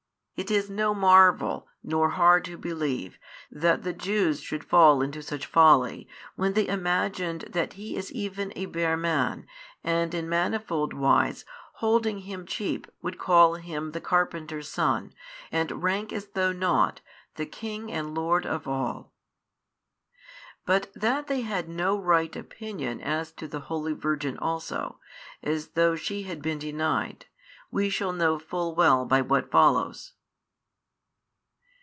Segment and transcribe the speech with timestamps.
[0.37, 3.19] It is no marvel, nor hard to believe,
[3.51, 8.51] that the Jews should fall into such folly, when they imagined that He is even
[8.55, 9.45] a bare man
[9.83, 15.13] and in manifold wise holding Him cheap would call Him the carpenter's son
[15.51, 17.01] and rank as though nought
[17.35, 19.13] the King and Lord of all.
[20.65, 24.97] But that they had no right opinion as to the holy Virgin also,
[25.43, 27.27] as though she had been denied,
[27.69, 30.13] we shall know full well by what follows.